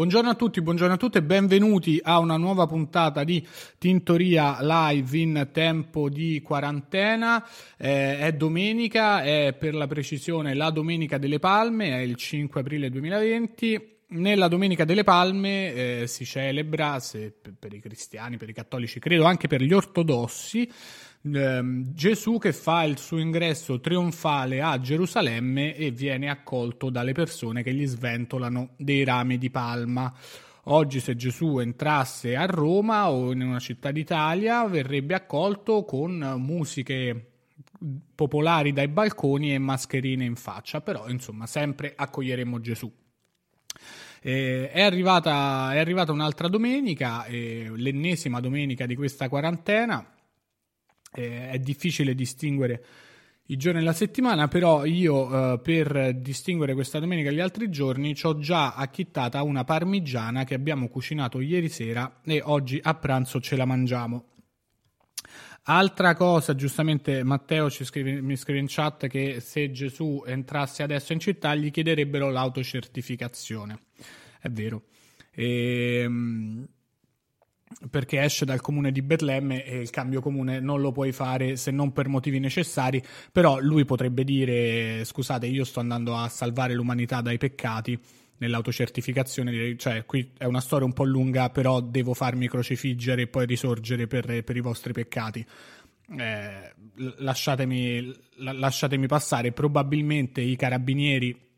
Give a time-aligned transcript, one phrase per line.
[0.00, 5.18] Buongiorno a tutti, buongiorno a tutte e benvenuti a una nuova puntata di Tintoria Live
[5.18, 7.46] in tempo di quarantena.
[7.76, 12.88] Eh, è domenica, è per la precisione la Domenica delle Palme, è il 5 aprile
[12.88, 13.99] 2020.
[14.12, 19.24] Nella Domenica delle Palme eh, si celebra, se, per i cristiani, per i cattolici, credo
[19.24, 20.68] anche per gli ortodossi,
[21.22, 27.62] Ehm, Gesù che fa il suo ingresso trionfale a Gerusalemme e viene accolto dalle persone
[27.62, 30.12] che gli sventolano dei rami di palma.
[30.64, 37.26] Oggi se Gesù entrasse a Roma o in una città d'Italia verrebbe accolto con musiche
[38.14, 42.90] popolari dai balconi e mascherine in faccia, però insomma sempre accoglieremo Gesù.
[44.22, 50.14] Eh, è, arrivata, è, arrivata, un'altra domenica, eh, l'ennesima domenica di questa quarantena
[51.12, 52.84] eh, è difficile distinguere
[53.46, 58.26] i giorni della settimana, però io eh, per distinguere questa domenica gli altri giorni ci
[58.26, 63.56] ho già acchittata una parmigiana che abbiamo cucinato ieri sera e oggi a pranzo ce
[63.56, 64.24] la mangiamo.
[65.64, 71.20] Altra cosa, giustamente Matteo scrive, mi scrive in chat che se Gesù entrasse adesso in
[71.20, 73.78] città gli chiederebbero l'autocertificazione.
[74.40, 74.84] È vero.
[75.32, 76.66] Ehm,
[77.88, 81.70] perché esce dal comune di Betlemme e il cambio comune non lo puoi fare se
[81.70, 87.20] non per motivi necessari, però lui potrebbe dire scusate io sto andando a salvare l'umanità
[87.20, 87.98] dai peccati
[88.40, 93.46] nell'autocertificazione, cioè qui è una storia un po' lunga però devo farmi crocifiggere e poi
[93.46, 95.44] risorgere per, per i vostri peccati.
[96.18, 96.74] Eh,
[97.18, 101.48] lasciatemi, lasciatemi passare, probabilmente i carabinieri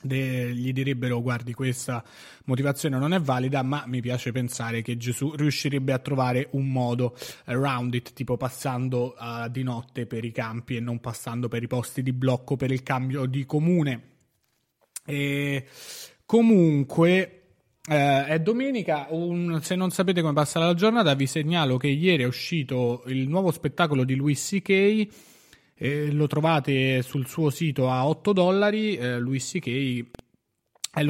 [0.00, 2.04] De, gli direbbero guardi questa
[2.44, 7.16] motivazione non è valida ma mi piace pensare che Gesù riuscirebbe a trovare un modo
[7.46, 11.66] around it tipo passando uh, di notte per i campi e non passando per i
[11.66, 14.18] posti di blocco per il cambio di comune
[15.08, 15.66] e
[16.28, 17.42] comunque
[17.88, 22.24] eh, è domenica, un, se non sapete come passa la giornata vi segnalo che ieri
[22.24, 25.36] è uscito il nuovo spettacolo di Louis C.K
[25.78, 28.96] eh, lo trovate sul suo sito a 8 dollari.
[28.96, 30.06] Eh, Luis C.K.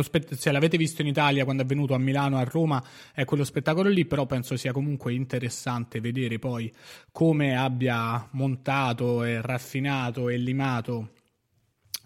[0.02, 2.82] Spe- se l'avete visto in Italia quando è venuto a Milano, a Roma,
[3.14, 6.70] è quello spettacolo lì, però penso sia comunque interessante vedere poi
[7.10, 11.12] come abbia montato e raffinato e limato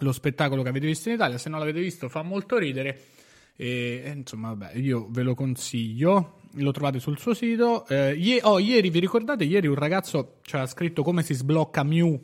[0.03, 1.39] lo spettacolo che avete visto in Italia.
[1.39, 3.01] Se non l'avete visto fa molto ridere
[3.57, 6.41] e insomma, vabbè, io ve lo consiglio.
[6.57, 7.87] Lo trovate sul suo sito.
[7.87, 9.45] Eh, ie- oh, ieri, vi ricordate?
[9.45, 12.21] Ieri un ragazzo ci ha scritto come si sblocca Mew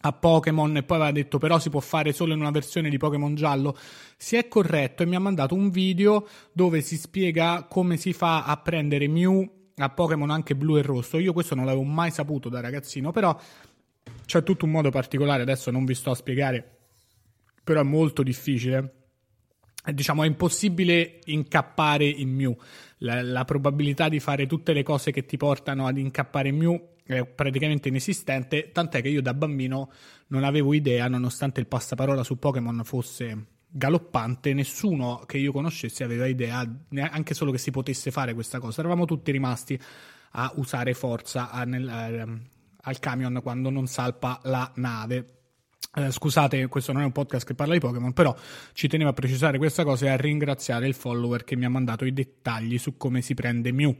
[0.00, 2.98] a Pokémon e poi aveva detto però si può fare solo in una versione di
[2.98, 3.76] Pokémon giallo,
[4.16, 8.44] si è corretto e mi ha mandato un video dove si spiega come si fa
[8.44, 11.18] a prendere Mew a Pokémon anche blu e rosso.
[11.18, 13.36] Io questo non l'avevo mai saputo da ragazzino, però
[14.24, 16.77] c'è tutto un modo particolare, adesso non vi sto a spiegare,
[17.68, 18.94] però è molto difficile.
[19.92, 22.56] Diciamo è impossibile incappare in Mew.
[22.98, 26.88] La, la probabilità di fare tutte le cose che ti portano ad incappare in Mew
[27.04, 29.92] è praticamente inesistente, tant'è che io da bambino
[30.28, 36.26] non avevo idea, nonostante il passaparola su Pokémon fosse galoppante, nessuno che io conoscessi aveva
[36.26, 36.66] idea,
[37.10, 38.80] anche solo che si potesse fare questa cosa.
[38.80, 39.78] Eravamo tutti rimasti
[40.32, 42.48] a usare forza a, nel, eh,
[42.80, 45.37] al camion quando non salpa la nave.
[45.94, 48.36] Eh, scusate, questo non è un podcast che parla di Pokémon, però
[48.72, 52.04] ci tenevo a precisare questa cosa e a ringraziare il follower che mi ha mandato
[52.04, 53.96] i dettagli su come si prende Mew.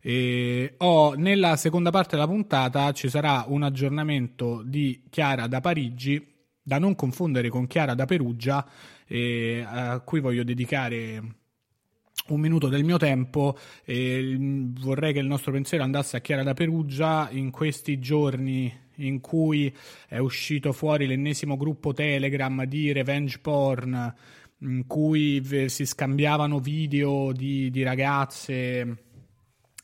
[0.00, 6.24] E ho, nella seconda parte della puntata ci sarà un aggiornamento di Chiara da Parigi,
[6.62, 8.64] da non confondere con Chiara da Perugia,
[9.04, 11.36] e a cui voglio dedicare
[12.28, 16.54] un minuto del mio tempo e vorrei che il nostro pensiero andasse a Chiara da
[16.54, 19.74] Perugia in questi giorni in cui
[20.06, 24.14] è uscito fuori l'ennesimo gruppo Telegram di revenge porn
[24.60, 29.04] in cui si scambiavano video di, di ragazze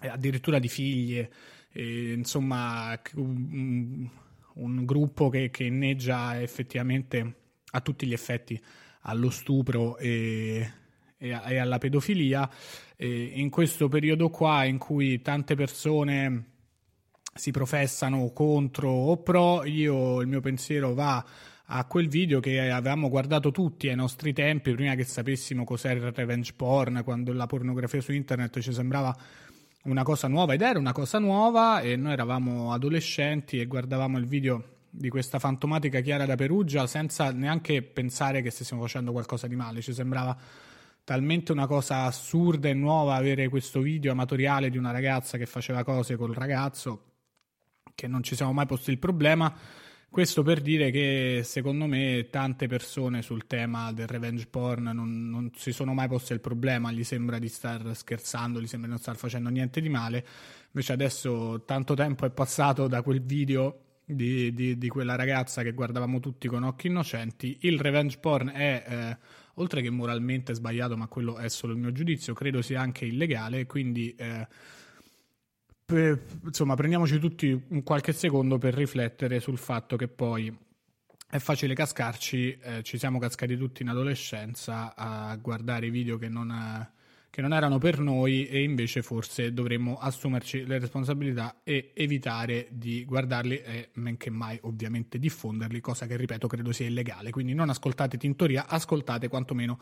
[0.01, 1.31] addirittura di figlie,
[1.73, 4.09] e, insomma un,
[4.55, 7.35] un gruppo che, che, inneggia effettivamente
[7.73, 8.61] a tutti gli effetti
[9.03, 10.71] allo stupro e,
[11.17, 12.49] e, e alla pedofilia.
[12.99, 16.53] in questo periodo qua in cui tante persone
[17.35, 21.25] si professano contro o pro, io il mio pensiero va
[21.67, 26.13] a quel video che avevamo guardato tutti ai nostri tempi, prima che sapessimo cos'era il
[26.13, 29.17] revenge porn, quando la pornografia su internet ci sembrava
[29.85, 34.27] una cosa nuova ed era una cosa nuova e noi eravamo adolescenti e guardavamo il
[34.27, 39.57] video di questa fantomatica Chiara da Perugia senza neanche pensare che stessimo facendo qualcosa di
[39.57, 40.37] male, ci sembrava
[41.03, 45.83] talmente una cosa assurda e nuova avere questo video amatoriale di una ragazza che faceva
[45.83, 47.14] cose col ragazzo
[47.95, 49.55] che non ci siamo mai posti il problema.
[50.09, 55.51] Questo per dire che secondo me tante persone sul tema del revenge porn non, non,
[55.57, 59.03] si sono mai poste il problema, gli sembra di star scherzando, gli sembra di non
[59.03, 60.25] star facendo niente di male,
[60.67, 65.73] invece adesso tanto tempo è passato da quel video di, di, di quella ragazza che
[65.73, 68.85] guardavamo tutti con occhi innocenti, il revenge porn è...
[68.87, 73.05] Eh, oltre che moralmente sbagliato, ma quello è solo il mio giudizio, credo sia anche
[73.05, 74.47] illegale, quindi eh,
[75.85, 80.55] per, insomma, prendiamoci tutti un qualche secondo per riflettere sul fatto che poi
[81.29, 86.89] è facile cascarci, eh, ci siamo cascati tutti in adolescenza a guardare video che non,
[87.29, 93.05] che non, erano per noi e invece forse dovremmo assumerci le responsabilità e evitare di
[93.05, 97.31] guardarli e men che mai ovviamente diffonderli, cosa che ripeto credo sia illegale.
[97.31, 99.81] Quindi non ascoltate Tintoria, ascoltate quantomeno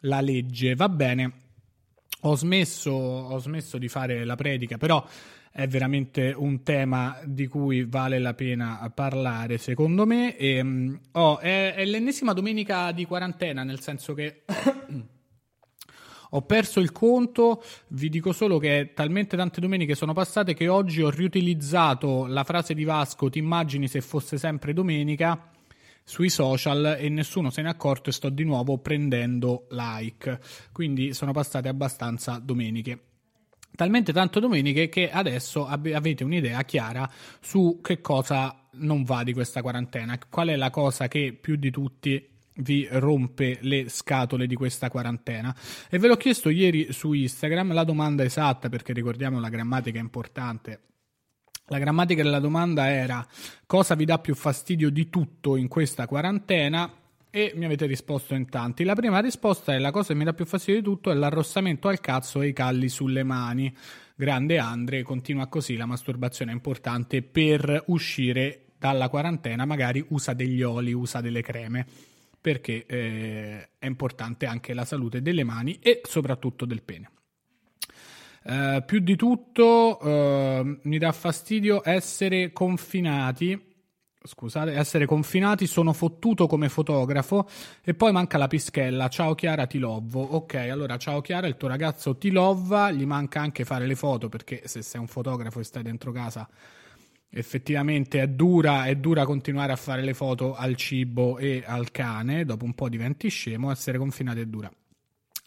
[0.00, 0.74] la legge.
[0.74, 1.43] Va bene,
[2.26, 5.06] ho smesso, ho smesso di fare la predica, però
[5.50, 10.36] è veramente un tema di cui vale la pena parlare, secondo me.
[10.36, 14.42] E, um, oh, è, è, l'ennesima domenica di quarantena, nel senso che
[16.30, 17.62] ho perso il conto.
[17.88, 22.74] Vi dico solo che talmente tante domeniche sono passate che oggi ho riutilizzato la frase
[22.74, 25.53] di Vasco: Ti immagini se fosse sempre domenica?
[26.04, 30.38] Sui social e nessuno se n'è accorto e sto di nuovo prendendo like.
[30.70, 33.00] Quindi sono passate abbastanza domeniche.
[33.74, 37.10] Talmente tanto domeniche che adesso avete un'idea chiara
[37.40, 41.70] su che cosa non va di questa quarantena, qual è la cosa che più di
[41.72, 45.52] tutti vi rompe le scatole di questa quarantena.
[45.90, 50.02] E ve l'ho chiesto ieri su Instagram la domanda esatta, perché ricordiamo la grammatica è
[50.02, 50.80] importante
[51.68, 53.26] la grammatica della domanda era
[53.66, 56.92] cosa vi dà più fastidio di tutto in questa quarantena
[57.30, 58.84] e mi avete risposto in tanti.
[58.84, 61.88] La prima risposta è la cosa che mi dà più fastidio di tutto è l'arrossamento
[61.88, 63.74] al cazzo e i calli sulle mani.
[64.14, 70.62] Grande Andre, continua così, la masturbazione è importante per uscire dalla quarantena, magari usa degli
[70.62, 71.86] oli, usa delle creme,
[72.40, 77.08] perché eh, è importante anche la salute delle mani e soprattutto del pene.
[78.46, 83.72] Uh, più di tutto uh, mi dà fastidio essere confinati.
[84.26, 87.46] Scusate, essere confinati, sono fottuto come fotografo
[87.82, 89.08] e poi manca la pischella.
[89.08, 90.20] Ciao Chiara, ti lovo.
[90.20, 94.28] Ok, allora ciao Chiara, il tuo ragazzo ti lova, gli manca anche fare le foto
[94.28, 96.48] perché se sei un fotografo e stai dentro casa
[97.36, 102.44] effettivamente è dura, è dura continuare a fare le foto al cibo e al cane,
[102.44, 104.70] dopo un po' diventi scemo, essere confinati è dura.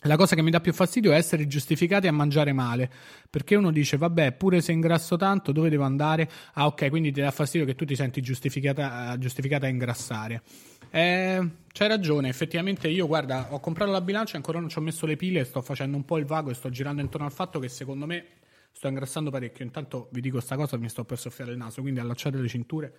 [0.01, 2.89] La cosa che mi dà più fastidio è essere giustificati a mangiare male,
[3.29, 6.29] perché uno dice, vabbè, pure se ingrasso tanto, dove devo andare?
[6.53, 10.43] Ah, ok, quindi ti dà fastidio che tu ti senti giustificata, giustificata a ingrassare.
[10.91, 15.07] Eh, c'hai ragione, effettivamente io, guarda, ho comprato la bilancia, ancora non ci ho messo
[15.07, 17.67] le pile, sto facendo un po' il vago e sto girando intorno al fatto che
[17.67, 18.25] secondo me
[18.71, 19.65] sto ingrassando parecchio.
[19.65, 22.93] Intanto vi dico sta cosa, mi sto per soffiare il naso, quindi allacciate le cinture.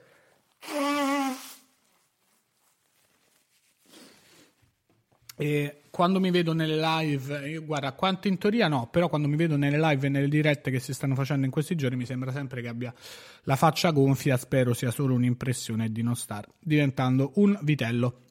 [5.40, 9.36] E quando mi vedo nelle live, io, guarda, quanto in teoria no, però quando mi
[9.36, 12.32] vedo nelle live e nelle dirette che si stanno facendo in questi giorni mi sembra
[12.32, 12.92] sempre che abbia
[13.44, 18.22] la faccia gonfia, spero sia solo un'impressione di non star diventando un vitello.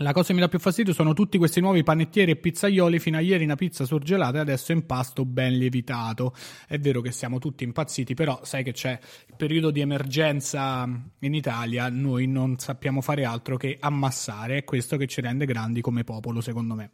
[0.00, 3.00] La cosa che mi dà più fastidio sono tutti questi nuovi panettieri e pizzaioli.
[3.00, 6.36] Fino a ieri una pizza surgelata e adesso impasto ben lievitato.
[6.68, 8.96] È vero che siamo tutti impazziti, però sai che c'è
[9.26, 11.88] il periodo di emergenza in Italia.
[11.88, 14.58] Noi non sappiamo fare altro che ammassare.
[14.58, 16.90] È questo che ci rende grandi come popolo, secondo me.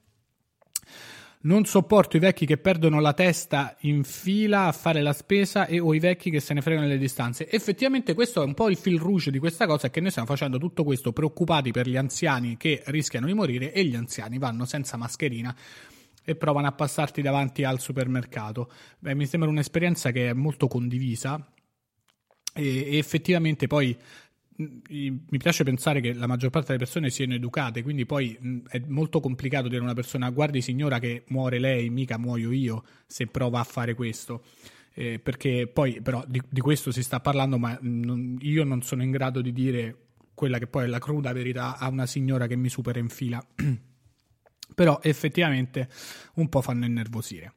[1.44, 5.78] Non sopporto i vecchi che perdono la testa in fila a fare la spesa e
[5.78, 7.50] o i vecchi che se ne fregano le distanze.
[7.50, 10.26] Effettivamente questo è un po' il fil rouge di questa cosa, è che noi stiamo
[10.26, 14.64] facendo tutto questo preoccupati per gli anziani che rischiano di morire e gli anziani vanno
[14.64, 15.54] senza mascherina
[16.24, 18.72] e provano a passarti davanti al supermercato.
[19.00, 21.46] Beh, mi sembra un'esperienza che è molto condivisa
[22.54, 23.94] e, e effettivamente poi
[24.56, 29.20] mi piace pensare che la maggior parte delle persone siano educate, quindi poi è molto
[29.20, 33.60] complicato dire a una persona guardi signora che muore lei, mica muoio io se prova
[33.60, 34.44] a fare questo.
[34.96, 39.02] Eh, perché poi però di, di, questo si sta parlando, ma non, io non sono
[39.02, 39.96] in grado di dire
[40.34, 43.44] quella che poi è la cruda verità a una signora che mi supera in fila.
[44.74, 45.88] però effettivamente
[46.34, 47.54] un po' fanno innervosire.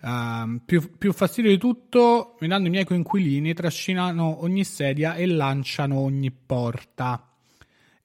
[0.00, 5.26] Uh, più, più, fastidio di tutto, mi danno i miei coinquilini, trascinano ogni sedia e
[5.26, 7.32] lanciano ogni porta.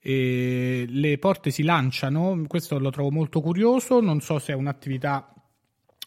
[0.00, 5.32] E le porte si lanciano, questo lo trovo molto curioso, non so se è un'attività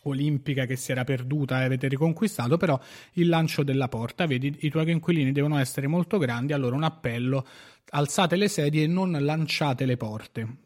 [0.04, 2.80] olimpica che si era perduta e avete riconquistato, però
[3.14, 7.46] il lancio della porta, vedi, i tuoi coinquilini devono essere molto grandi, allora un appello,
[7.90, 10.58] alzate le sedie e non lanciate le porte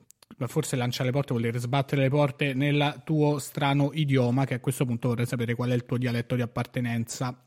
[0.47, 4.59] forse lanciare le porte vuol dire sbattere le porte nel tuo strano idioma, che a
[4.59, 7.45] questo punto vorrei sapere qual è il tuo dialetto di appartenenza.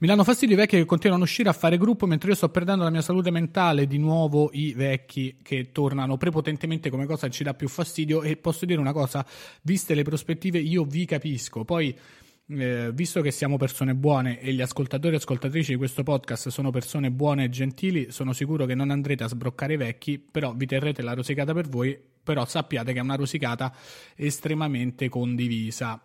[0.00, 2.48] Mi danno fastidio i vecchi che continuano a uscire a fare gruppo mentre io sto
[2.48, 3.86] perdendo la mia salute mentale.
[3.86, 8.22] Di nuovo i vecchi che tornano prepotentemente come cosa ci dà più fastidio.
[8.22, 9.24] E posso dire una cosa,
[9.62, 11.64] viste le prospettive, io vi capisco.
[11.64, 11.96] Poi
[12.48, 16.70] eh, visto che siamo persone buone e gli ascoltatori e ascoltatrici di questo podcast sono
[16.70, 20.66] persone buone e gentili, sono sicuro che non andrete a sbroccare i vecchi, però vi
[20.66, 23.74] terrete la rosicata per voi, però sappiate che è una rosicata
[24.16, 26.04] estremamente condivisa.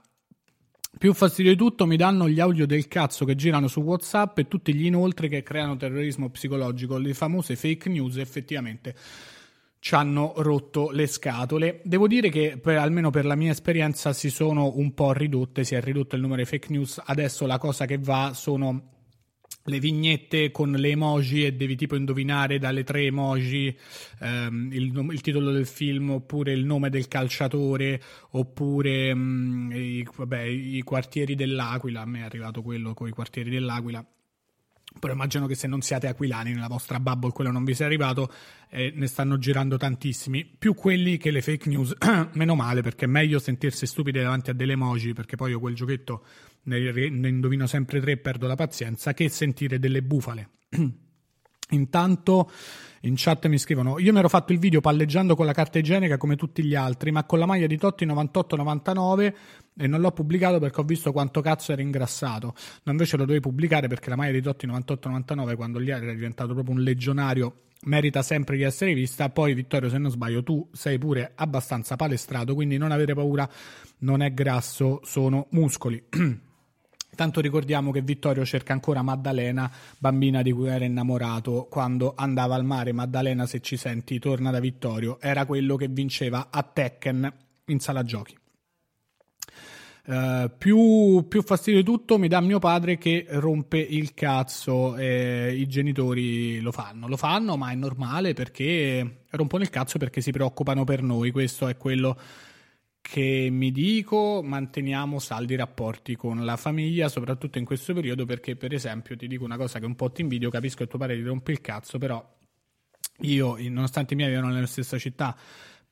[0.97, 4.47] Più fastidio di tutto mi danno gli audio del cazzo che girano su WhatsApp e
[4.47, 8.95] tutti gli inoltre che creano terrorismo psicologico, le famose fake news effettivamente
[9.79, 11.81] ci hanno rotto le scatole.
[11.83, 15.75] Devo dire che per, almeno per la mia esperienza si sono un po' ridotte, si
[15.75, 17.01] è ridotto il numero di fake news.
[17.03, 18.95] Adesso la cosa che va sono
[19.67, 23.77] le vignette con le emoji e devi tipo indovinare dalle tre emoji
[24.21, 30.07] ehm, il, il, titolo del film oppure il nome del calciatore oppure mh, mm, i,
[30.15, 32.01] vabbè, i quartieri dell'Aquila.
[32.01, 34.05] A me è arrivato quello con i quartieri dell'Aquila
[34.99, 38.31] però immagino che se non siate aquilani nella vostra bubble quello non vi sia arrivato
[38.69, 40.45] eh, ne stanno girando tantissimi.
[40.45, 41.95] Più quelli che le fake news
[42.33, 45.75] meno male perché è meglio sentirsi stupidi davanti a delle emoji perché poi io quel
[45.75, 46.23] giochetto
[46.63, 50.49] ne, ne indovino sempre tre e perdo la pazienza che sentire delle bufale
[51.71, 52.49] intanto
[53.01, 56.17] in chat mi scrivono: Io mi ero fatto il video palleggiando con la carta igienica
[56.17, 59.33] come tutti gli altri, ma con la maglia di Totti 98-99
[59.77, 62.53] e non l'ho pubblicato perché ho visto quanto cazzo era ingrassato.
[62.83, 66.53] No, invece lo dovevi pubblicare perché la maglia di Totti 98-99, quando gli era diventato
[66.53, 69.29] proprio un legionario, merita sempre di essere vista.
[69.29, 73.47] Poi, Vittorio, se non sbaglio, tu sei pure abbastanza palestrato, quindi non avere paura,
[73.99, 76.03] non è grasso, sono muscoli.
[77.17, 82.63] Tanto ricordiamo che Vittorio cerca ancora Maddalena, bambina di cui era innamorato quando andava al
[82.63, 82.91] mare.
[82.91, 85.19] Maddalena, se ci senti, torna da Vittorio.
[85.19, 87.33] Era quello che vinceva a Tekken
[87.65, 88.37] in sala giochi.
[90.05, 95.55] Uh, più, più, fastidio di tutto mi dà mio padre che rompe il cazzo e
[95.57, 97.07] i genitori lo fanno.
[97.07, 101.31] Lo fanno, ma è normale perché rompono il cazzo perché si preoccupano per noi.
[101.31, 102.15] Questo è quello
[103.09, 108.73] che mi dico manteniamo saldi rapporti con la famiglia, soprattutto in questo periodo, perché per
[108.73, 111.21] esempio ti dico una cosa che un po' ti invidio, capisco che tuo padre ti
[111.21, 112.21] rompe il cazzo, però
[113.19, 115.33] io, nonostante i miei vivono nella stessa città,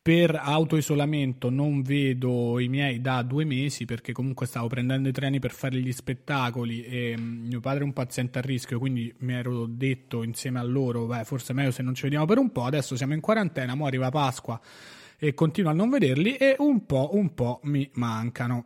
[0.02, 5.40] per autoisolamento non vedo i miei da due mesi perché comunque stavo prendendo i treni
[5.40, 9.34] per fare gli spettacoli e mm, mio padre è un paziente a rischio quindi mi
[9.34, 12.52] ero detto insieme a loro beh forse è meglio se non ci vediamo per un
[12.52, 14.62] po' adesso siamo in quarantena, mo arriva Pasqua
[15.18, 18.66] e continuo a non vederli e un po', un po' mi mancano.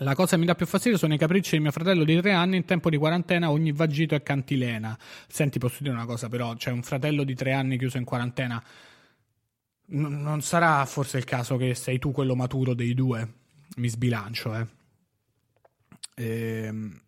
[0.00, 2.32] La cosa che mi dà più fastidio sono i capricci di mio fratello di tre
[2.32, 4.98] anni in tempo di quarantena, ogni vagito è cantilena.
[5.26, 8.62] Senti, posso dire una cosa però, c'è un fratello di tre anni chiuso in quarantena.
[9.88, 13.32] N- non sarà forse il caso che sei tu quello maturo dei due?
[13.76, 14.66] Mi sbilancio, eh.
[16.16, 17.00] Ehm...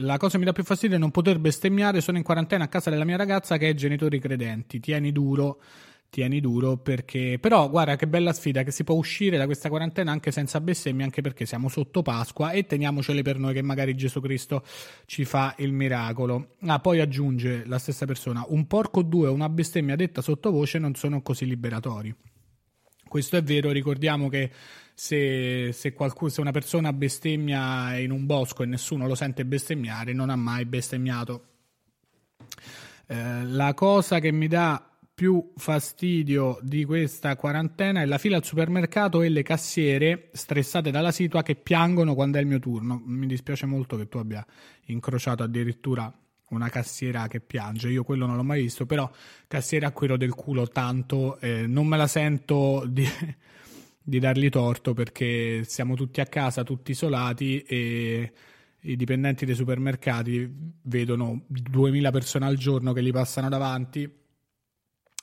[0.00, 2.02] La cosa che mi dà più fastidio è non poter bestemmiare.
[2.02, 4.78] Sono in quarantena a casa della mia ragazza che ha genitori credenti.
[4.78, 5.62] Tieni duro
[6.10, 10.12] tieni duro perché però guarda che bella sfida che si può uscire da questa quarantena
[10.12, 14.20] anche senza bestemmie anche perché siamo sotto Pasqua e teniamocele per noi che magari Gesù
[14.20, 14.64] Cristo
[15.04, 16.56] ci fa il miracolo.
[16.66, 20.94] Ah poi aggiunge la stessa persona un porco due o una bestemmia detta sottovoce non
[20.94, 22.14] sono così liberatori.
[23.08, 24.50] Questo è vero ricordiamo che
[24.92, 30.12] se, se, qualcuno, se una persona bestemmia in un bosco e nessuno lo sente bestemmiare
[30.12, 31.44] non ha mai bestemmiato.
[33.06, 38.44] Eh, la cosa che mi dà più fastidio di questa quarantena è la fila al
[38.44, 43.00] supermercato e le cassiere stressate dalla situa che piangono quando è il mio turno.
[43.02, 44.44] Mi dispiace molto che tu abbia
[44.88, 46.12] incrociato addirittura
[46.50, 47.88] una cassiera che piange.
[47.88, 49.10] Io quello non l'ho mai visto, però
[49.48, 53.08] cassiera a quello del culo tanto eh, non me la sento di,
[53.98, 58.32] di dargli torto perché siamo tutti a casa, tutti isolati e
[58.80, 60.46] i dipendenti dei supermercati
[60.82, 64.24] vedono 2000 persone al giorno che li passano davanti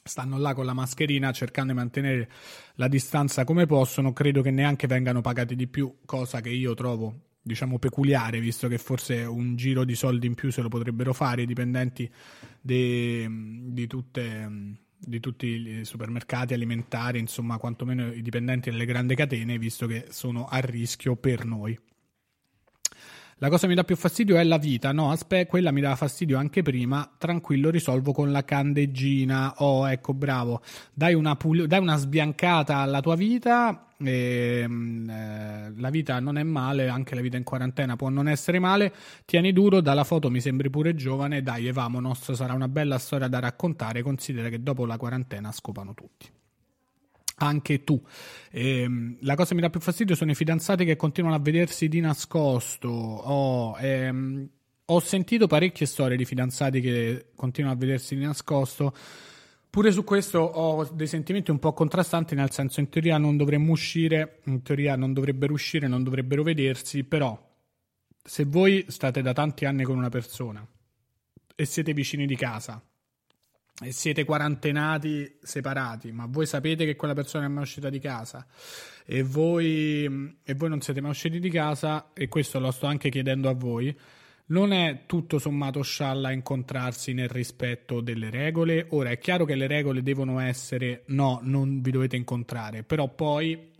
[0.03, 2.29] stanno là con la mascherina cercando di mantenere
[2.75, 7.31] la distanza come possono, credo che neanche vengano pagati di più, cosa che io trovo
[7.41, 11.41] diciamo peculiare, visto che forse un giro di soldi in più se lo potrebbero fare
[11.43, 12.09] i dipendenti
[12.61, 19.57] de, di, tutte, di tutti i supermercati alimentari, insomma, quantomeno i dipendenti delle grandi catene,
[19.57, 21.77] visto che sono a rischio per noi.
[23.43, 25.11] La cosa che mi dà più fastidio è la vita, no?
[25.11, 27.11] Aspetta, quella mi dava fastidio anche prima.
[27.17, 29.55] Tranquillo, risolvo con la candeggina.
[29.57, 30.61] Oh, ecco, bravo.
[30.93, 33.87] Dai una, pul- dai una sbiancata alla tua vita.
[33.99, 38.29] E, ehm, eh, la vita non è male, anche la vita in quarantena può non
[38.29, 38.93] essere male.
[39.25, 41.41] Tieni duro, dalla foto mi sembri pure giovane.
[41.41, 44.03] Dai, vamonos, sarà una bella storia da raccontare.
[44.03, 46.31] Considera che dopo la quarantena scopano tutti
[47.45, 48.01] anche tu.
[48.51, 51.87] Ehm, la cosa che mi dà più fastidio sono i fidanzati che continuano a vedersi
[51.87, 52.89] di nascosto.
[52.89, 54.49] Oh, ehm,
[54.85, 58.93] ho sentito parecchie storie di fidanzati che continuano a vedersi di nascosto.
[59.69, 63.71] Pure su questo ho dei sentimenti un po' contrastanti, nel senso in teoria non dovremmo
[63.71, 67.35] uscire, in teoria non dovrebbero uscire, non dovrebbero vedersi, però
[68.23, 70.65] se voi state da tanti anni con una persona
[71.55, 72.81] e siete vicini di casa
[73.81, 78.45] e siete quarantenati separati, ma voi sapete che quella persona è mai uscita di casa
[79.05, 83.09] e voi, e voi non siete mai usciti di casa, e questo lo sto anche
[83.09, 83.95] chiedendo a voi,
[84.45, 88.87] non è tutto sommato scialla incontrarsi nel rispetto delle regole.
[88.89, 93.71] Ora è chiaro che le regole devono essere no, non vi dovete incontrare, però poi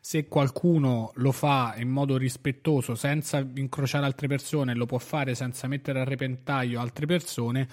[0.00, 5.66] se qualcuno lo fa in modo rispettoso senza incrociare altre persone, lo può fare senza
[5.66, 7.66] mettere a repentaglio altre persone,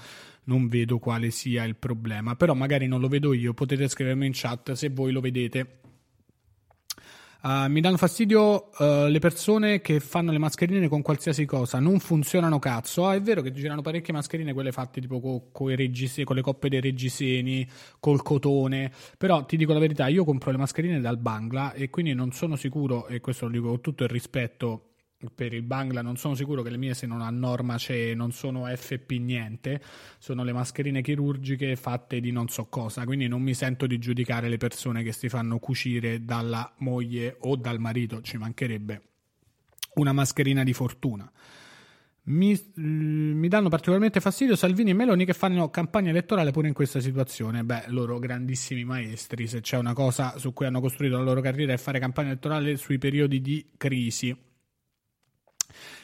[0.46, 2.36] non vedo quale sia il problema.
[2.36, 5.80] Però magari non lo vedo io, potete scrivermi in chat se voi lo vedete
[7.44, 12.00] Uh, mi danno fastidio uh, le persone che fanno le mascherine con qualsiasi cosa, non
[12.00, 13.08] funzionano cazzo.
[13.08, 16.44] Ah, è vero che girano parecchie mascherine, quelle fatte tipo co- co reggiseni, con le
[16.44, 17.68] coppe dei reggiseni,
[18.00, 18.92] col cotone.
[19.18, 22.56] Però ti dico la verità, io compro le mascherine dal Bangla e quindi non sono
[22.56, 24.91] sicuro, e questo lo dico con tutto il rispetto
[25.34, 28.66] per il Bangla non sono sicuro che le mie siano a norma CE, non sono
[28.66, 29.82] FP niente,
[30.18, 34.50] sono le mascherine chirurgiche fatte di non so cosa, quindi non mi sento di giudicare
[34.50, 39.02] le persone che si fanno cucire dalla moglie o dal marito, ci mancherebbe
[39.96, 41.30] una mascherina di fortuna.
[42.24, 47.00] Mi, mi, danno particolarmente fastidio Salvini e Meloni che fanno campagna elettorale pure in questa
[47.00, 47.64] situazione.
[47.64, 51.74] Beh, loro grandissimi maestri, se c'è una cosa su cui hanno costruito la loro carriera
[51.74, 54.38] è fare campagna elettorale sui periodi di crisi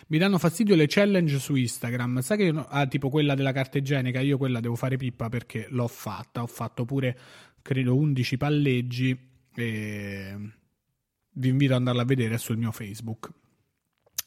[0.08, 2.22] mi danno fastidio le challenge su Instagram.
[2.22, 5.68] Sai che io, ah, tipo quella della carta igienica, io quella devo fare pippa perché
[5.70, 6.42] l'ho fatta.
[6.42, 7.18] Ho fatto pure,
[7.62, 9.18] credo, 11 palleggi.
[9.56, 10.36] E
[11.32, 13.32] vi invito ad andarla a vedere sul mio Facebook.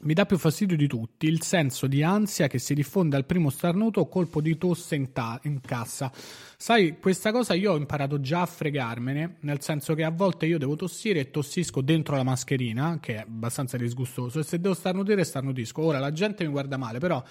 [0.02, 3.50] Mi dà più fastidio di tutti il senso di ansia che si diffonde al primo
[3.50, 6.10] starnuto o colpo di tosse in, ta- in, cassa.
[6.56, 10.56] Sai, questa cosa io ho imparato già a fregarmene, nel senso che a volte io
[10.56, 15.22] devo tossire e tossisco dentro la mascherina, che è abbastanza disgustoso, e se devo starnutire,
[15.22, 15.82] starnutisco.
[15.82, 17.22] Ora la gente mi guarda male, però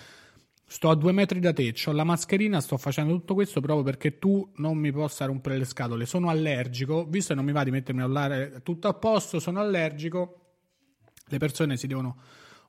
[0.68, 4.20] sto a due metri da te, ho la mascherina, sto facendo tutto questo proprio perché
[4.20, 6.06] tu non mi possa rompere le scatole.
[6.06, 9.60] Sono allergico, visto che non mi va di mettermi a parlare tutto a posto, sono
[9.60, 10.36] allergico,
[11.26, 12.18] le persone si devono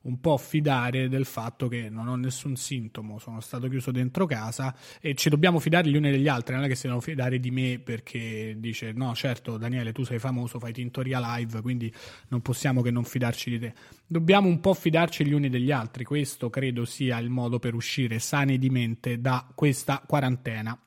[0.03, 4.75] un po' fidare del fatto che non ho nessun sintomo, sono stato chiuso dentro casa
[4.99, 7.51] e ci dobbiamo fidare gli uni degli altri, non è che si devono fidare di
[7.51, 11.93] me perché dice no certo Daniele tu sei famoso, fai tintoria live, quindi
[12.29, 13.73] non possiamo che non fidarci di te.
[14.07, 18.19] Dobbiamo un po' fidarci gli uni degli altri, questo credo sia il modo per uscire
[18.19, 20.77] sani di mente da questa quarantena.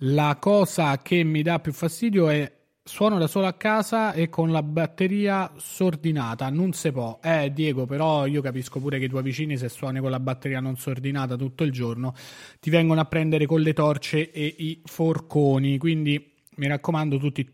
[0.00, 2.52] La cosa che mi dà più fastidio è
[2.88, 7.18] Suono da solo a casa e con la batteria sordinata, non si può.
[7.20, 10.60] Eh, Diego, però io capisco pure che i tuoi vicini, se suoni con la batteria
[10.60, 12.14] non sordinata tutto il giorno,
[12.60, 15.78] ti vengono a prendere con le torce e i forconi.
[15.78, 17.50] Quindi mi raccomando, tutti.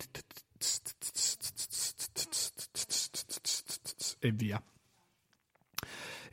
[4.18, 4.62] E via.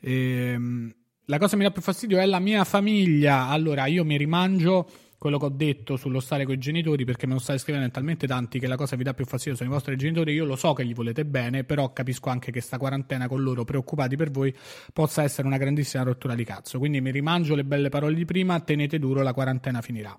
[0.00, 3.48] Ehm, la cosa che mi dà più fastidio è la mia famiglia.
[3.48, 4.86] Allora, io mi rimangio
[5.20, 7.92] quello che ho detto sullo stare con i genitori, perché me lo state scrivendo in
[7.92, 10.32] talmente tanti che la cosa vi dà più fastidio sono i vostri genitori.
[10.32, 13.64] Io lo so che gli volete bene, però capisco anche che sta quarantena con loro
[13.64, 14.56] preoccupati per voi
[14.94, 16.78] possa essere una grandissima rottura di cazzo.
[16.78, 20.18] Quindi mi rimangio le belle parole di prima, tenete duro, la quarantena finirà.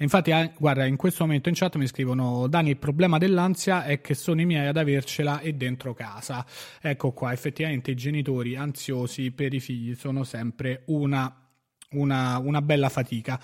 [0.00, 4.12] Infatti, guarda, in questo momento in chat mi scrivono: Dani, il problema dell'ansia è che
[4.12, 6.44] sono i miei ad avercela e dentro casa.
[6.78, 11.40] Ecco qua, effettivamente i genitori ansiosi per i figli sono sempre una
[11.90, 13.40] una, una bella fatica.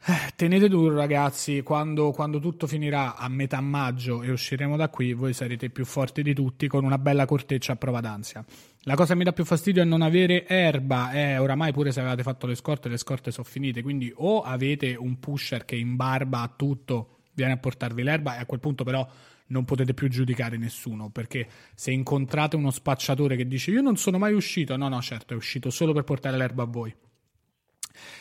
[0.00, 5.12] Eh, tenete duro ragazzi, quando, quando, tutto finirà a metà maggio e usciremo da qui,
[5.12, 8.44] voi sarete più forti di tutti con una bella corteccia a prova d'ansia.
[8.82, 12.00] La cosa che mi dà più fastidio è non avere erba, eh, oramai pure se
[12.00, 15.96] avevate fatto le scorte, le scorte sono finite, quindi o avete un pusher che in
[15.96, 19.06] barba a tutto viene a portarvi l'erba e a quel punto però
[19.48, 24.16] non potete più giudicare nessuno, perché se incontrate uno spacciatore che dice io non sono
[24.16, 26.94] mai uscito, no no certo è uscito solo per portare l'erba a voi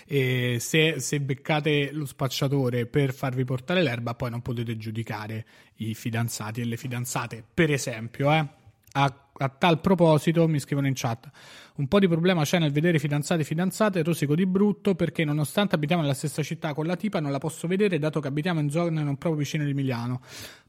[0.06, 5.46] e se, se, beccate lo spacciatore per farvi portare l'erba, poi non potete giudicare
[5.78, 8.32] i fidanzati e le fidanzate, per esempio.
[8.32, 8.48] Eh?
[8.94, 11.30] A, a, tal proposito, mi scrivono in chat:
[11.76, 15.76] un po' di problema c'è nel vedere fidanzati e fidanzate, rosico di brutto, perché nonostante
[15.76, 18.70] abitiamo nella stessa città con la tipa, non la posso vedere, dato che abitiamo in
[18.70, 20.22] zone non proprio vicine di Milano.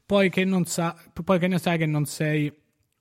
[0.05, 2.51] Poi che, sa, poi che ne sai che non sei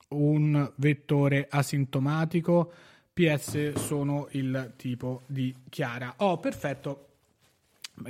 [0.09, 2.73] un vettore asintomatico
[3.19, 6.15] PS sono il tipo di Chiara.
[6.19, 7.07] Oh, perfetto.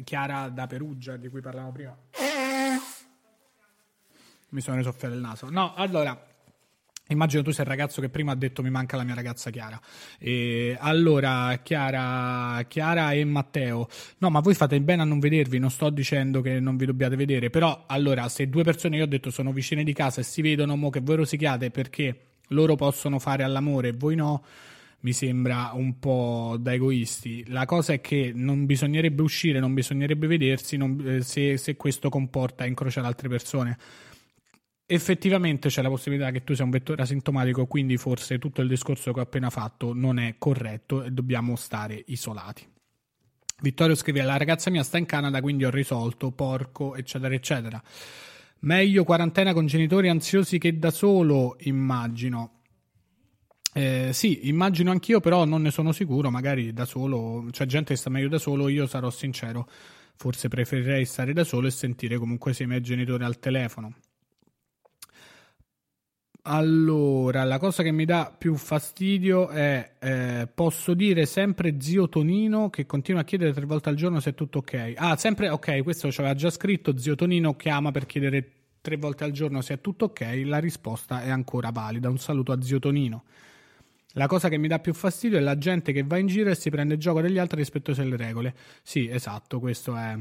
[0.04, 1.96] Chiara da Perugia, di cui parlavamo prima.
[4.50, 5.48] Mi sono risoffiato il naso.
[5.48, 6.26] No, allora,
[7.10, 9.80] Immagino tu sei il ragazzo che prima ha detto mi manca la mia ragazza Chiara.
[10.18, 13.88] E allora, Chiara, Chiara e Matteo.
[14.18, 17.16] No, ma voi fate bene a non vedervi, non sto dicendo che non vi dobbiate
[17.16, 20.42] vedere, però allora se due persone, io ho detto, sono vicine di casa e si
[20.42, 24.44] vedono, mo che voi rosichiate perché loro possono fare all'amore e voi no,
[25.00, 27.44] mi sembra un po' da egoisti.
[27.48, 32.08] La cosa è che non bisognerebbe uscire, non bisognerebbe vedersi non, eh, se, se questo
[32.08, 33.78] comporta incrociare altre persone
[34.90, 39.12] effettivamente c'è la possibilità che tu sia un vettore asintomatico, quindi forse tutto il discorso
[39.12, 42.66] che ho appena fatto non è corretto e dobbiamo stare isolati.
[43.60, 47.82] Vittorio scrive: La ragazza mia sta in Canada, quindi ho risolto, porco, eccetera, eccetera.
[48.60, 52.57] Meglio quarantena con genitori ansiosi che da solo, immagino.
[53.74, 56.30] Eh, sì, immagino anch'io, però non ne sono sicuro.
[56.30, 58.68] Magari da solo, c'è gente che sta meglio da solo.
[58.68, 59.68] Io sarò sincero,
[60.16, 63.94] forse preferirei stare da solo e sentire comunque se i miei genitori al telefono.
[66.50, 72.70] Allora, la cosa che mi dà più fastidio è, eh, posso dire sempre zio Tonino
[72.70, 74.94] che continua a chiedere tre volte al giorno se è tutto ok.
[74.96, 78.50] Ah, sempre ok, questo ci aveva già scritto, zio Tonino chiama per chiedere
[78.80, 82.08] tre volte al giorno se è tutto ok, la risposta è ancora valida.
[82.08, 83.24] Un saluto a zio Tonino.
[84.12, 86.54] La cosa che mi dà più fastidio è la gente che va in giro e
[86.54, 88.54] si prende gioco degli altri rispetto alle regole.
[88.82, 90.16] Sì, esatto, questo è...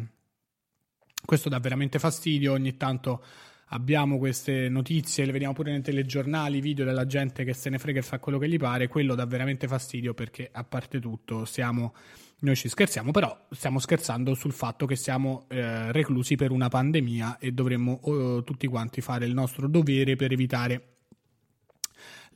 [1.25, 3.23] Questo dà veramente fastidio, ogni tanto
[3.69, 7.99] abbiamo queste notizie, le vediamo pure nei telegiornali, video della gente che se ne frega
[7.99, 11.93] e fa quello che gli pare, quello dà veramente fastidio perché a parte tutto siamo,
[12.39, 17.39] noi ci scherziamo, però stiamo scherzando sul fatto che siamo eh, reclusi per una pandemia
[17.39, 20.96] e dovremmo eh, tutti quanti fare il nostro dovere per evitare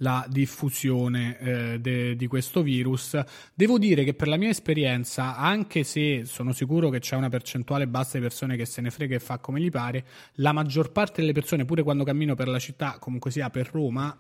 [0.02, 3.20] la diffusione eh, de, di questo virus.
[3.54, 7.88] Devo dire che per la mia esperienza, anche se sono sicuro che c'è una percentuale
[7.88, 11.22] bassa di persone che se ne frega e fa come gli pare, la maggior parte
[11.22, 14.16] delle persone, pure quando cammino per la città, comunque sia per Roma,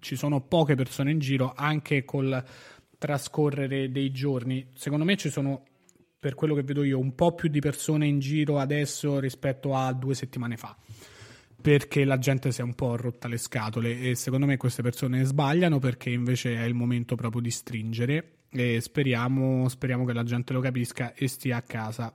[0.00, 2.42] ci sono poche persone in giro anche col
[2.98, 4.68] trascorrere dei giorni.
[4.74, 5.64] Secondo me ci sono
[6.18, 9.92] per quello che vedo io, un po' più di persone in giro adesso rispetto a
[9.92, 10.76] due settimane fa
[11.66, 15.24] perché la gente si è un po' rotta le scatole e secondo me queste persone
[15.24, 20.52] sbagliano perché invece è il momento proprio di stringere e speriamo, speriamo che la gente
[20.52, 22.14] lo capisca e stia a casa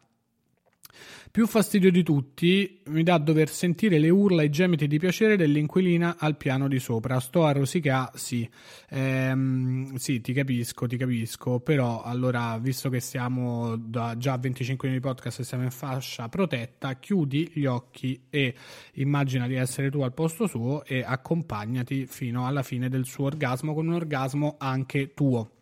[1.31, 5.37] più fastidio di tutti mi dà dover sentire le urla e i gemiti di piacere
[5.37, 7.19] dell'inquilina al piano di sopra.
[7.19, 8.47] Sto a rosicà, sì.
[8.89, 15.07] Ehm, sì, ti capisco, ti capisco, però allora, visto che siamo da già 25 minuti
[15.07, 18.53] di podcast e siamo in fascia protetta, chiudi gli occhi e
[18.95, 23.73] immagina di essere tu al posto suo e accompagnati fino alla fine del suo orgasmo
[23.73, 25.60] con un orgasmo anche tuo.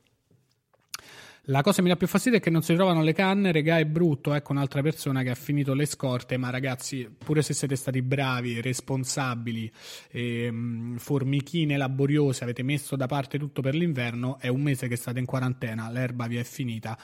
[1.49, 3.79] La cosa che mi dà più fastidio è che non si trovano le canne, regà,
[3.79, 4.35] è brutto.
[4.35, 8.61] Ecco un'altra persona che ha finito le scorte, ma ragazzi, pure se siete stati bravi,
[8.61, 9.71] responsabili,
[10.11, 15.17] ehm, formichine laboriose, avete messo da parte tutto per l'inverno, è un mese che state
[15.17, 16.95] in quarantena, l'erba vi è finita.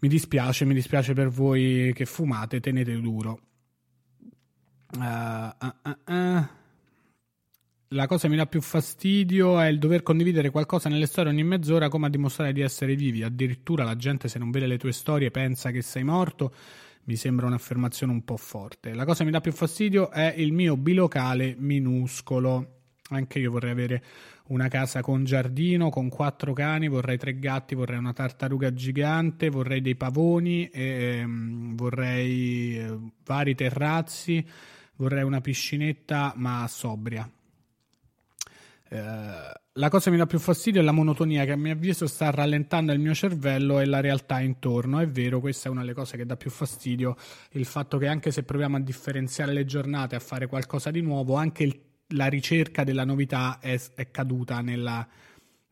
[0.00, 3.40] Mi dispiace, mi dispiace per voi che fumate, tenete duro.
[4.94, 6.48] Uh, uh, uh,
[7.92, 11.44] la cosa che mi dà più fastidio è il dover condividere qualcosa nelle storie ogni
[11.44, 13.22] mezz'ora come a dimostrare di essere vivi.
[13.22, 16.52] Addirittura la gente se non vede le tue storie pensa che sei morto.
[17.04, 18.92] Mi sembra un'affermazione un po' forte.
[18.92, 22.74] La cosa che mi dà più fastidio è il mio bilocale minuscolo.
[23.10, 24.04] Anche io vorrei avere
[24.48, 29.80] una casa con giardino, con quattro cani, vorrei tre gatti, vorrei una tartaruga gigante, vorrei
[29.80, 34.46] dei pavoni, e, um, vorrei eh, vari terrazzi,
[34.96, 37.30] vorrei una piscinetta ma sobria
[38.90, 42.30] la cosa che mi dà più fastidio è la monotonia che a mio avviso sta
[42.30, 44.98] rallentando il mio cervello e la realtà intorno.
[44.98, 47.16] È vero, questa è una delle cose che dà più fastidio,
[47.52, 51.34] il fatto che anche se proviamo a differenziare le giornate, a fare qualcosa di nuovo,
[51.34, 55.06] anche il, la ricerca della novità è, è caduta nella,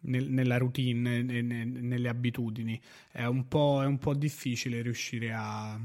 [0.00, 2.80] nel, nella routine, ne, ne, nelle abitudini.
[3.10, 5.80] È un, è un po' difficile riuscire a,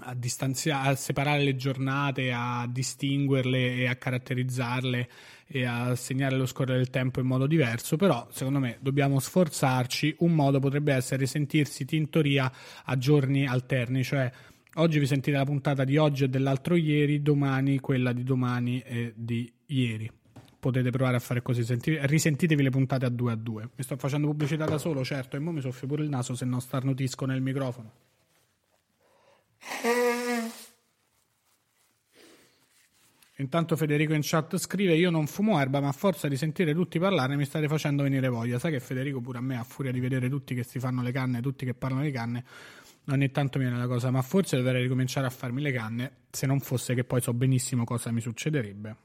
[0.00, 5.08] a, distanziare, a separare le giornate, a distinguerle e a caratterizzarle
[5.46, 10.16] e a segnare lo scorrere del tempo in modo diverso, però secondo me dobbiamo sforzarci.
[10.18, 12.50] Un modo potrebbe essere sentirsi tintoria
[12.84, 14.30] a giorni alterni, cioè
[14.74, 19.12] oggi vi sentite la puntata di oggi e dell'altro ieri, domani quella di domani e
[19.16, 20.10] di ieri.
[20.58, 23.68] Potete provare a fare così, sentite, risentitevi le puntate a due a due.
[23.76, 26.46] Mi sto facendo pubblicità da solo, certo, e ora mi soffio pure il naso se
[26.46, 28.03] non starnutisco nel microfono.
[33.38, 36.98] Intanto Federico in chat scrive: Io non fumo erba, ma a forza di sentire tutti
[36.98, 38.58] parlare mi state facendo venire voglia.
[38.58, 41.10] Sai che Federico, pure a me, a furia di vedere tutti che si fanno le
[41.10, 42.44] canne, tutti che parlano di canne,
[43.08, 46.46] ogni tanto mi viene la cosa, ma forse dovrei ricominciare a farmi le canne, se
[46.46, 48.96] non fosse che poi so benissimo cosa mi succederebbe.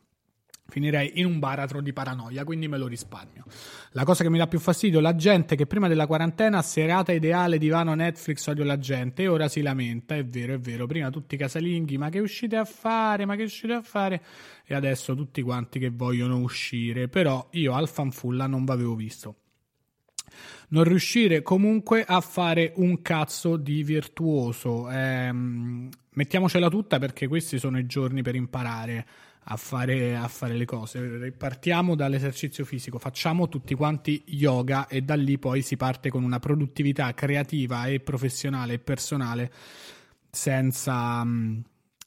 [0.69, 3.43] Finirei in un baratro di paranoia, quindi me lo risparmio.
[3.91, 7.57] La cosa che mi dà più fastidio, la gente che prima della quarantena, serata ideale,
[7.57, 11.35] divano Netflix, odio la gente, e ora si lamenta, è vero, è vero, prima tutti
[11.35, 14.21] casalinghi, ma che uscite a fare, ma che uscite a fare,
[14.65, 19.35] e adesso tutti quanti che vogliono uscire, però io al fanfulla non l'avevo visto.
[20.69, 24.89] Non riuscire comunque a fare un cazzo di virtuoso.
[24.91, 29.07] Ehm, mettiamocela tutta perché questi sono i giorni per imparare
[29.51, 31.31] a fare, a fare le cose.
[31.31, 36.39] Partiamo dall'esercizio fisico, facciamo tutti quanti yoga e da lì poi si parte con una
[36.39, 39.51] produttività creativa e professionale e personale
[40.29, 41.25] senza,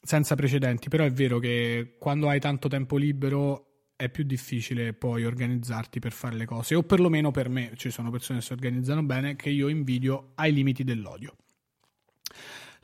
[0.01, 0.87] senza precedenti.
[0.87, 6.13] Però è vero che quando hai tanto tempo libero è più difficile poi organizzarti per
[6.13, 9.49] fare le cose, o perlomeno per me, ci sono persone che si organizzano bene, che
[9.49, 11.35] io invidio ai limiti dell'odio.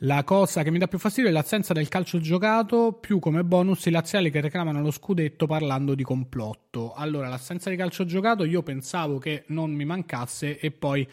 [0.04, 3.86] La cosa che mi dà più fastidio è l'assenza del calcio giocato, più come bonus
[3.86, 6.94] i laziali che reclamano lo scudetto parlando di complotto.
[6.94, 11.06] Allora, l'assenza di calcio giocato io pensavo che non mi mancasse e poi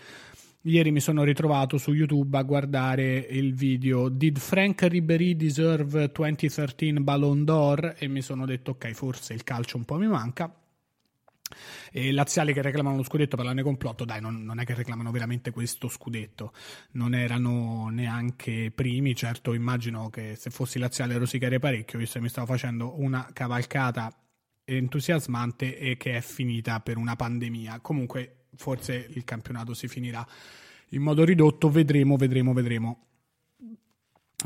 [0.61, 7.01] ieri mi sono ritrovato su YouTube a guardare il video Did Frank Ribery deserve 2013
[7.01, 7.97] Ballon d'Or?
[7.99, 10.49] E mi sono detto ok, forse il calcio un po' mi manca
[11.93, 15.11] e laziali che reclamano lo scudetto parlano di complotto, dai, non, non, è che reclamano
[15.11, 16.53] veramente questo scudetto,
[16.93, 22.31] non erano neanche primi, certo immagino che se fossi laziale rosicherei parecchio, visto che mi
[22.31, 24.15] stavo facendo una cavalcata
[24.65, 27.81] entusiasmante e che è finita per una pandemia.
[27.81, 30.27] Comunque forse il campionato si finirà
[30.91, 33.06] in modo ridotto, vedremo, vedremo, vedremo.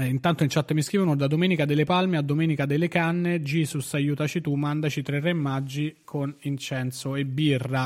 [0.00, 3.92] Eh, intanto in chat mi scrivono da Domenica delle Palme a Domenica delle Canne, Jesus
[3.92, 7.84] aiutaci tu, mandaci tre re maggi con incenso e birra.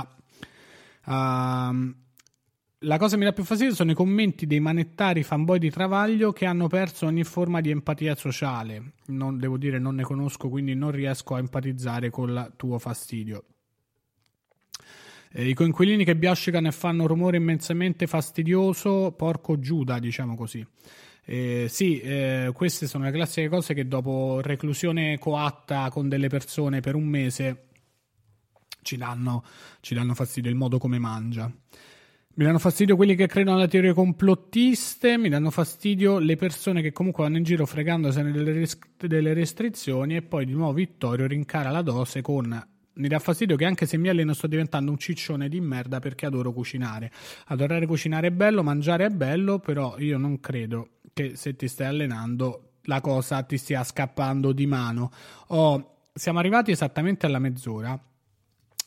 [1.07, 1.92] Uh,
[2.79, 6.33] la cosa che mi dà più fastidio sono i commenti dei manettari fanboy di Travaglio
[6.33, 8.92] che hanno perso ogni forma di empatia sociale.
[9.07, 13.44] Non, devo dire, non ne conosco, quindi non riesco a empatizzare con il tuo fastidio.
[15.33, 20.64] Eh, I coinquilini che biascicano e fanno rumore immensamente fastidioso, porco Giuda, diciamo così.
[21.27, 26.81] Eh, sì, eh, queste sono le classiche cose che dopo reclusione coatta con delle persone
[26.81, 27.69] per un mese
[28.83, 29.43] ci danno,
[29.81, 31.51] ci danno fastidio il modo come mangia.
[32.37, 36.93] Mi danno fastidio quelli che credono alle teorie complottiste, mi danno fastidio le persone che
[36.93, 41.71] comunque vanno in giro fregandosene delle, res- delle restrizioni e poi di nuovo Vittorio rincara
[41.71, 45.48] la dose con mi dà fastidio che anche se mi alleno sto diventando un ciccione
[45.48, 47.11] di merda perché adoro cucinare.
[47.46, 51.87] Adorare cucinare è bello, mangiare è bello, però io non credo che se ti stai
[51.88, 55.11] allenando la cosa ti stia scappando di mano.
[55.48, 57.98] Oh, siamo arrivati esattamente alla mezz'ora.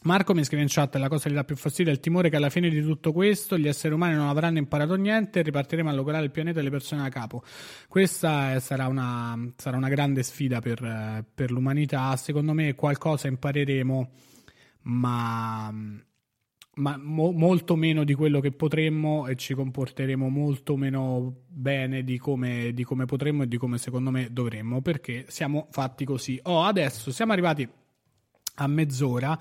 [0.03, 2.29] Marco mi scrive in chat la cosa che gli dà più fastidio è il timore
[2.29, 5.89] che alla fine di tutto questo gli esseri umani non avranno imparato niente e ripartiremo
[5.89, 7.43] a locare il pianeta e le persone a capo.
[7.87, 12.15] Questa è, sarà, una, sarà, una, grande sfida per, per l'umanità.
[12.15, 14.11] Secondo me qualcosa impareremo,
[14.83, 15.73] ma
[16.77, 22.17] ma mo- molto meno di quello che potremmo e ci comporteremo molto meno bene di
[22.17, 26.39] come, di come potremmo e di come secondo me dovremmo perché siamo fatti così.
[26.43, 27.67] Oh, adesso siamo arrivati
[28.55, 29.39] a mezz'ora.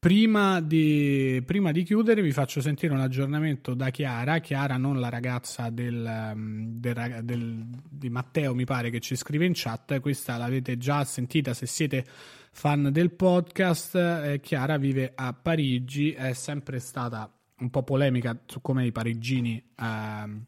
[0.00, 5.08] Prima di, prima di, chiudere vi faccio sentire un aggiornamento da Chiara, Chiara non la
[5.08, 6.34] ragazza del,
[6.76, 11.52] del, del, di Matteo mi pare che ci scrive in chat, questa l'avete già sentita
[11.52, 12.04] se siete
[12.52, 13.96] fan del podcast.
[13.96, 19.56] Eh, Chiara vive a Parigi, è sempre stata un po' polemica su come i parigini
[19.56, 20.42] eh,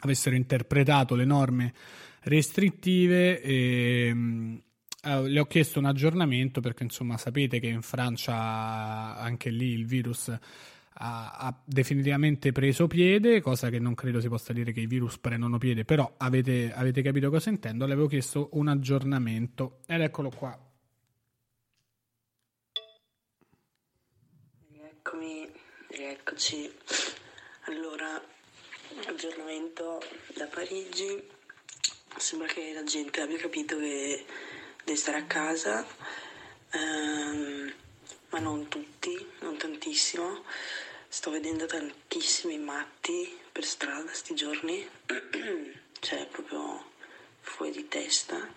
[0.00, 1.74] avessero interpretato le norme
[2.22, 3.42] restrittive.
[3.42, 4.62] E,
[5.02, 9.86] eh, le ho chiesto un aggiornamento perché insomma sapete che in Francia anche lì il
[9.86, 10.28] virus
[11.02, 15.18] ha, ha, definitivamente preso piede, cosa che non credo si possa dire che i virus
[15.18, 17.86] prendono piede, però avete, avete capito cosa intendo.
[17.86, 20.58] Le avevo chiesto un aggiornamento ed eccolo qua.
[24.82, 25.48] Eccomi,
[25.88, 26.70] rieccoci.
[27.66, 28.22] Allora,
[29.06, 30.02] aggiornamento
[30.36, 31.38] da Parigi.
[32.18, 34.26] Sembra che la gente abbia capito che
[34.84, 35.86] deve stare a casa,
[36.70, 37.72] ehm,
[38.30, 40.44] ma non tutti, non tantissimo.
[41.08, 44.88] Sto vedendo tantissimi matti per strada sti giorni,
[46.00, 46.92] cioè proprio
[47.40, 48.48] fuori di testa.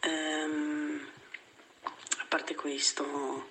[0.00, 1.08] Ehm,
[1.82, 3.48] a parte questo,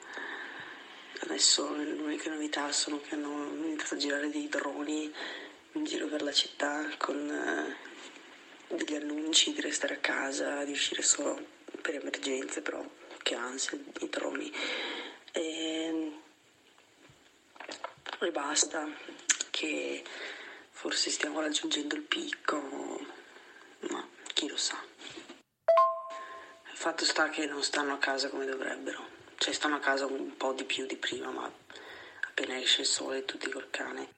[1.24, 5.10] Adesso le uniche novità sono che hanno iniziato a girare dei droni
[5.72, 11.02] in giro per la città con eh, degli annunci di restare a casa, di uscire
[11.02, 12.84] solo per emergenze, però
[13.22, 14.52] che ansia i droni.
[15.32, 16.12] E,
[18.20, 18.88] e basta,
[19.50, 20.04] che
[20.72, 23.06] forse stiamo raggiungendo il picco,
[23.90, 24.82] ma chi lo sa
[26.84, 29.08] fatto sta che non stanno a casa come dovrebbero.
[29.38, 31.50] Cioè stanno a casa un po' di più di prima, ma
[32.28, 34.10] appena esce il sole tutti col cane.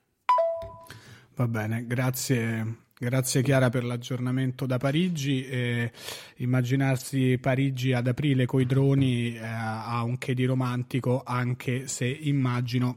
[1.36, 2.85] Va bene, grazie.
[2.98, 5.44] Grazie Chiara per l'aggiornamento da Parigi.
[5.44, 5.92] Eh,
[6.36, 12.06] immaginarsi Parigi ad aprile con i droni eh, ha un che di romantico, anche se
[12.06, 12.96] immagino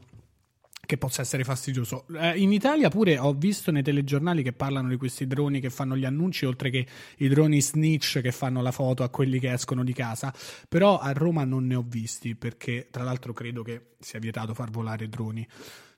[0.86, 2.06] che possa essere fastidioso.
[2.18, 5.94] Eh, in Italia pure ho visto nei telegiornali che parlano di questi droni che fanno
[5.98, 6.86] gli annunci, oltre che
[7.18, 10.32] i droni snitch che fanno la foto a quelli che escono di casa,
[10.66, 14.70] però a Roma non ne ho visti perché tra l'altro credo che sia vietato far
[14.70, 15.46] volare droni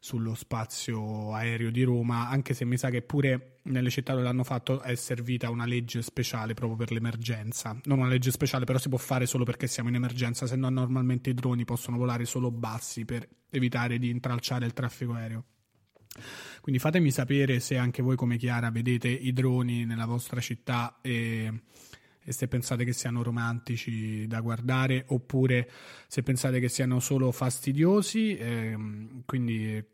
[0.02, 4.42] sullo spazio aereo di Roma, anche se mi sa che pure nelle città dove l'hanno
[4.42, 7.78] fatto è servita una legge speciale proprio per l'emergenza.
[7.84, 10.70] Non una legge speciale, però si può fare solo perché siamo in emergenza, se no
[10.70, 15.44] normalmente i droni possono volare solo bassi per evitare di intralciare il traffico aereo.
[16.60, 21.62] Quindi fatemi sapere se anche voi come Chiara vedete i droni nella vostra città e
[22.24, 25.68] e se pensate che siano romantici da guardare oppure
[26.06, 28.36] se pensate che siano solo fastidiosi.
[28.36, 29.84] Ehm, quindi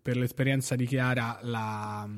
[0.00, 2.08] per l'esperienza di Chiara la...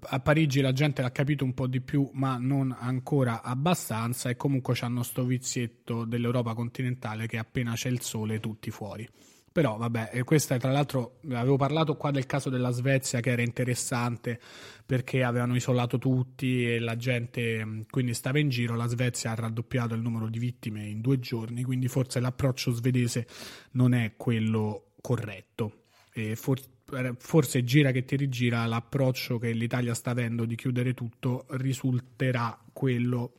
[0.00, 4.36] a Parigi la gente l'ha capito un po' di più ma non ancora abbastanza e
[4.36, 9.08] comunque hanno sto vizietto dell'Europa continentale che appena c'è il sole tutti fuori.
[9.54, 14.40] Però vabbè, questa tra l'altro avevo parlato qua del caso della Svezia che era interessante
[14.84, 19.94] perché avevano isolato tutti e la gente quindi stava in giro, la Svezia ha raddoppiato
[19.94, 23.28] il numero di vittime in due giorni, quindi forse l'approccio svedese
[23.74, 25.84] non è quello corretto.
[26.12, 26.60] E for-
[27.18, 33.34] forse gira che ti rigira l'approccio che l'Italia sta avendo di chiudere tutto risulterà quello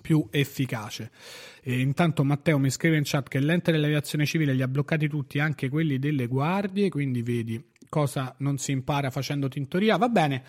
[0.00, 1.10] più efficace.
[1.62, 5.38] E intanto Matteo mi scrive in chat che l'ente dell'aviazione civile li ha bloccati tutti,
[5.38, 9.96] anche quelli delle guardie, quindi vedi cosa non si impara facendo tintoria.
[9.96, 10.42] Va bene.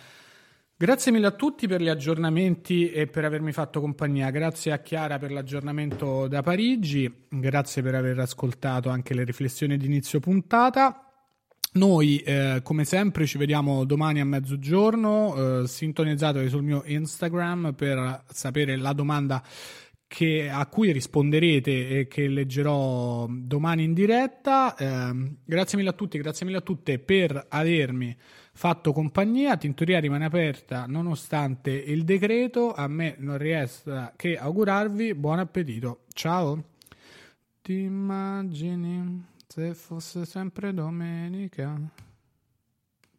[0.82, 4.32] Grazie mille a tutti per gli aggiornamenti e per avermi fatto compagnia.
[4.32, 7.26] Grazie a Chiara per l'aggiornamento da Parigi.
[7.30, 11.11] Grazie per aver ascoltato anche le riflessioni di inizio puntata.
[11.74, 15.62] Noi, eh, come sempre, ci vediamo domani a mezzogiorno.
[15.62, 19.42] Eh, sintonizzatevi sul mio Instagram per sapere la domanda
[20.06, 24.76] che, a cui risponderete e che leggerò domani in diretta.
[24.76, 28.18] Eh, grazie mille a tutti, grazie mille a tutte per avermi
[28.52, 29.56] fatto compagnia.
[29.56, 32.74] Tintoria rimane aperta nonostante il decreto.
[32.74, 36.02] A me non resta che augurarvi buon appetito.
[36.12, 36.62] Ciao.
[37.62, 39.30] Ti immagini?
[39.52, 41.76] Se fosse sempre domenica.